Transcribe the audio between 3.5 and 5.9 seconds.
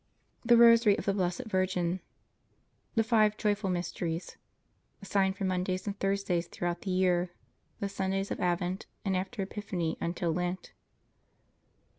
MYSTERIES (Assigned for Mondays